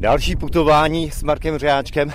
Další 0.00 0.36
putování 0.36 1.10
s 1.10 1.22
Markem 1.22 1.58
Řeáčkem 1.58 2.12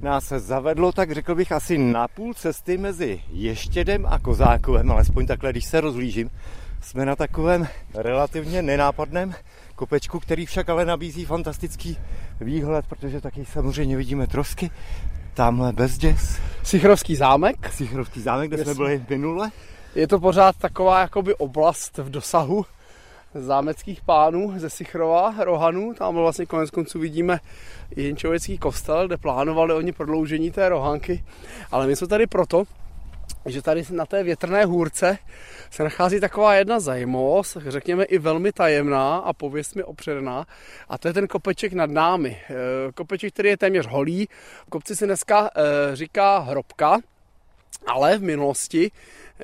nás 0.00 0.28
zavedlo, 0.28 0.92
tak 0.92 1.12
řekl 1.12 1.34
bych, 1.34 1.52
asi 1.52 1.78
na 1.78 2.08
půl 2.08 2.34
cesty 2.34 2.78
mezi 2.78 3.20
Ještědem 3.32 4.06
a 4.06 4.18
Kozákovem, 4.18 4.90
alespoň 4.90 5.26
takhle, 5.26 5.50
když 5.50 5.64
se 5.64 5.80
rozlížím. 5.80 6.30
Jsme 6.80 7.06
na 7.06 7.16
takovém 7.16 7.68
relativně 7.94 8.62
nenápadném 8.62 9.34
kopečku, 9.74 10.20
který 10.20 10.46
však 10.46 10.68
ale 10.68 10.84
nabízí 10.84 11.24
fantastický 11.24 11.96
výhled, 12.40 12.86
protože 12.88 13.20
taky 13.20 13.44
samozřejmě 13.44 13.96
vidíme 13.96 14.26
trosky. 14.26 14.70
Tamhle 15.34 15.72
Bezděs. 15.72 16.38
Sichrovský 16.62 17.16
zámek. 17.16 17.72
Sichrovský 17.72 18.20
zámek, 18.20 18.50
kde 18.50 18.64
jsme 18.64 18.74
byli 18.74 19.04
minule. 19.08 19.50
Je 19.94 20.08
to 20.08 20.20
pořád 20.20 20.56
taková 20.56 21.00
jakoby 21.00 21.34
oblast 21.34 21.98
v 21.98 22.10
dosahu 22.10 22.66
zámeckých 23.34 24.00
pánů 24.02 24.52
ze 24.56 24.70
Sichrova, 24.70 25.34
Rohanů. 25.38 25.94
Tam 25.94 26.14
vlastně 26.14 26.46
konec 26.46 26.70
konců 26.70 26.98
vidíme 26.98 27.40
Jenčovecký 27.96 28.58
kostel, 28.58 29.06
kde 29.06 29.16
plánovali 29.16 29.74
oni 29.74 29.92
prodloužení 29.92 30.50
té 30.50 30.68
Rohanky. 30.68 31.24
Ale 31.70 31.86
my 31.86 31.96
jsme 31.96 32.06
tady 32.06 32.26
proto, 32.26 32.64
že 33.46 33.62
tady 33.62 33.84
na 33.90 34.06
té 34.06 34.22
větrné 34.22 34.64
hůrce 34.64 35.18
se 35.70 35.84
nachází 35.84 36.20
taková 36.20 36.54
jedna 36.54 36.80
zajímavost, 36.80 37.56
řekněme 37.66 38.04
i 38.04 38.18
velmi 38.18 38.52
tajemná 38.52 39.16
a 39.16 39.32
pověstmi 39.32 39.82
opředená, 39.82 40.46
a 40.88 40.98
to 40.98 41.08
je 41.08 41.14
ten 41.14 41.26
kopeček 41.26 41.72
nad 41.72 41.90
námi. 41.90 42.38
Eh, 42.50 42.54
kopeček, 42.92 43.32
který 43.32 43.48
je 43.48 43.56
téměř 43.56 43.86
holý. 43.86 44.28
Kopci 44.70 44.96
se 44.96 45.06
dneska 45.06 45.50
eh, 45.56 45.96
říká 45.96 46.38
hrobka, 46.38 46.98
ale 47.86 48.18
v 48.18 48.22
minulosti 48.22 48.90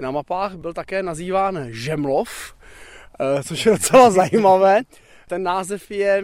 na 0.00 0.10
mapách 0.10 0.54
byl 0.54 0.72
také 0.72 1.02
nazýván 1.02 1.66
Žemlov, 1.70 2.54
což 3.44 3.66
je 3.66 3.72
docela 3.72 4.10
zajímavé. 4.20 4.80
Ten 5.28 5.42
název 5.42 5.90
je 5.90 6.22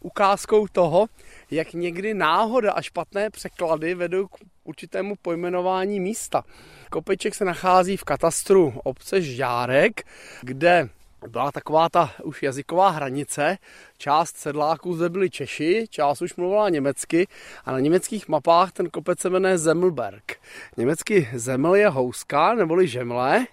ukázkou 0.00 0.66
toho, 0.66 1.06
jak 1.50 1.72
někdy 1.72 2.14
náhoda 2.14 2.72
a 2.72 2.82
špatné 2.82 3.30
překlady 3.30 3.94
vedou 3.94 4.26
k 4.26 4.36
určitému 4.64 5.14
pojmenování 5.22 6.00
místa. 6.00 6.44
Kopeček 6.90 7.34
se 7.34 7.44
nachází 7.44 7.96
v 7.96 8.04
katastru 8.04 8.74
obce 8.84 9.22
Žárek, 9.22 10.06
kde 10.42 10.88
byla 11.28 11.52
taková 11.52 11.88
ta 11.88 12.14
už 12.22 12.42
jazyková 12.42 12.88
hranice. 12.88 13.58
Část 13.98 14.36
sedláků 14.36 14.96
zde 14.96 15.08
byli 15.08 15.30
Češi, 15.30 15.86
část 15.90 16.22
už 16.22 16.36
mluvila 16.36 16.68
německy 16.68 17.26
a 17.64 17.72
na 17.72 17.80
německých 17.80 18.28
mapách 18.28 18.72
ten 18.72 18.90
kopec 18.90 19.20
se 19.20 19.30
jmenuje 19.30 19.58
Zemlberg. 19.58 20.36
Německy 20.76 21.28
Zeml 21.34 21.76
je 21.76 21.88
houska 21.88 22.54
neboli 22.54 22.88
žemle 22.88 23.46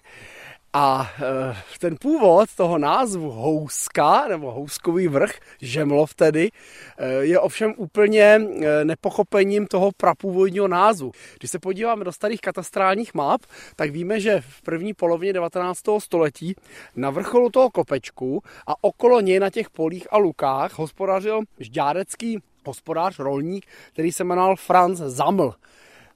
a 0.72 1.10
e, 1.22 1.78
ten 1.78 1.96
původ 2.00 2.48
toho 2.56 2.78
názvu 2.78 3.30
Houska, 3.30 4.28
nebo 4.28 4.52
Houskový 4.52 5.08
vrch, 5.08 5.32
Žemlov 5.60 6.14
tedy, 6.14 6.50
e, 6.98 7.12
je 7.12 7.40
ovšem 7.40 7.74
úplně 7.76 8.22
e, 8.22 8.84
nepochopením 8.84 9.66
toho 9.66 9.90
prapůvodního 9.96 10.68
názvu. 10.68 11.12
Když 11.38 11.50
se 11.50 11.58
podíváme 11.58 12.04
do 12.04 12.12
starých 12.12 12.40
katastrálních 12.40 13.14
map, 13.14 13.42
tak 13.76 13.90
víme, 13.90 14.20
že 14.20 14.42
v 14.48 14.62
první 14.62 14.94
polovině 14.94 15.32
19. 15.32 15.80
století 15.98 16.54
na 16.96 17.10
vrcholu 17.10 17.50
toho 17.50 17.70
kopečku 17.70 18.42
a 18.66 18.84
okolo 18.84 19.20
něj 19.20 19.40
na 19.40 19.50
těch 19.50 19.70
polích 19.70 20.06
a 20.10 20.18
lukách 20.18 20.78
hospodařil 20.78 21.40
žďárecký 21.58 22.38
hospodář, 22.66 23.18
rolník, 23.18 23.66
který 23.92 24.12
se 24.12 24.24
jmenoval 24.24 24.56
Franz 24.56 24.98
Zaml 24.98 25.54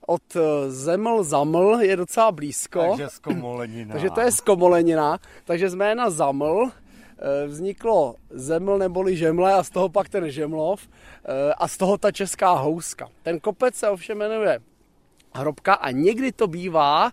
od 0.07 0.37
eh, 0.37 0.71
Zeml 0.71 1.23
Zaml 1.23 1.79
je 1.81 1.97
docela 1.97 2.33
blízko. 2.33 2.81
Takže 2.81 3.09
zkomolenina. 3.09 3.93
takže 3.93 4.11
to 4.11 4.21
je 4.21 4.33
zkomolenina. 4.33 5.19
Takže 5.45 5.71
z 5.71 5.75
jména 5.75 6.11
Zaml 6.11 6.71
eh, 6.71 7.47
vzniklo 7.47 8.15
Zeml 8.31 8.79
neboli 8.79 9.17
Žemle 9.17 9.55
a 9.55 9.63
z 9.63 9.71
toho 9.71 9.89
pak 9.89 10.09
ten 10.09 10.31
Žemlov 10.31 10.81
eh, 10.83 11.53
a 11.59 11.69
z 11.69 11.77
toho 11.77 11.98
ta 11.98 12.13
česká 12.13 12.53
houska. 12.53 13.09
Ten 13.23 13.41
kopec 13.41 13.75
se 13.75 13.89
ovšem 13.89 14.19
jmenuje 14.19 14.59
hrobka 15.35 15.75
a 15.75 15.91
někdy 15.91 16.33
to 16.33 16.47
bývá 16.47 17.13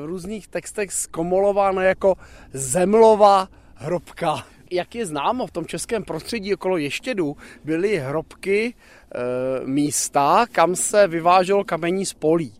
v 0.00 0.04
různých 0.04 0.48
textech 0.48 0.92
zkomolováno 0.92 1.80
jako 1.80 2.14
Zemlova 2.52 3.48
hrobka. 3.74 4.44
Jak 4.70 4.94
je 4.94 5.06
známo, 5.06 5.46
v 5.46 5.50
tom 5.50 5.66
českém 5.66 6.04
prostředí 6.04 6.54
okolo 6.54 6.76
Ještědu 6.76 7.36
byly 7.64 7.96
hrobky 7.96 8.74
Eh, 9.14 9.64
místa, 9.64 10.46
kam 10.52 10.76
se 10.76 11.06
vyváželo 11.06 11.64
kamení 11.64 12.06
z 12.06 12.14
polí. 12.14 12.52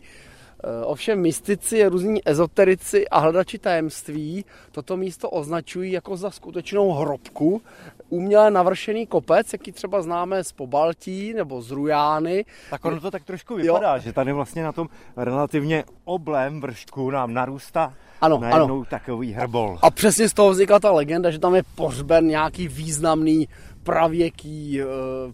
Eh, 0.64 0.84
ovšem 0.84 1.20
mystici, 1.20 1.86
různí 1.86 2.28
ezoterici 2.28 3.08
a 3.08 3.18
hledači 3.18 3.58
tajemství 3.58 4.44
toto 4.70 4.96
místo 4.96 5.30
označují 5.30 5.92
jako 5.92 6.16
za 6.16 6.30
skutečnou 6.30 6.92
hrobku, 6.92 7.62
uměle 8.08 8.50
navršený 8.50 9.06
kopec, 9.06 9.52
jaký 9.52 9.72
třeba 9.72 10.02
známe 10.02 10.44
z 10.44 10.52
Pobaltí 10.52 11.34
nebo 11.34 11.62
z 11.62 11.70
Rujány. 11.70 12.44
Tak 12.70 12.84
ono 12.84 13.00
to 13.00 13.10
tak 13.10 13.24
trošku 13.24 13.54
vypadá, 13.54 13.94
jo. 13.94 14.02
že 14.02 14.12
tady 14.12 14.32
vlastně 14.32 14.62
na 14.62 14.72
tom 14.72 14.88
relativně 15.16 15.84
oblém 16.04 16.60
vršku 16.60 17.10
nám 17.10 17.34
narůstá 17.34 17.94
ano, 18.20 18.40
ano. 18.52 18.84
takový 18.90 19.32
hrbol. 19.32 19.78
A 19.82 19.90
přesně 19.90 20.28
z 20.28 20.32
toho 20.32 20.50
vznikla 20.50 20.80
ta 20.80 20.90
legenda, 20.90 21.30
že 21.30 21.38
tam 21.38 21.54
je 21.54 21.62
pořben 21.74 22.26
nějaký 22.26 22.68
významný 22.68 23.48
pravěký 23.88 24.80
eh, 24.80 24.84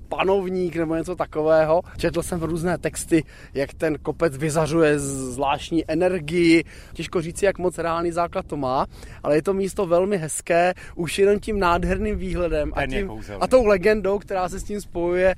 panovník 0.08 0.76
nebo 0.76 0.94
něco 0.94 1.16
takového. 1.16 1.82
Četl 1.98 2.22
jsem 2.22 2.42
různé 2.42 2.78
texty, 2.78 3.24
jak 3.54 3.74
ten 3.74 3.98
kopec 3.98 4.36
vyzařuje 4.36 4.98
zvláštní 4.98 5.84
energii. 5.90 6.64
Těžko 6.92 7.22
říct, 7.22 7.42
jak 7.42 7.58
moc 7.58 7.78
reálný 7.78 8.12
základ 8.12 8.46
to 8.46 8.56
má, 8.56 8.86
ale 9.22 9.36
je 9.36 9.42
to 9.42 9.52
místo 9.54 9.86
velmi 9.86 10.16
hezké, 10.16 10.74
už 10.94 11.18
jenom 11.18 11.38
tím 11.40 11.58
nádherným 11.58 12.16
výhledem 12.16 12.72
a, 12.74 12.86
tím, 12.86 13.10
a 13.40 13.46
tou 13.46 13.66
legendou, 13.66 14.18
která 14.18 14.48
se 14.48 14.60
s 14.60 14.64
tím 14.64 14.80
spojuje, 14.80 15.32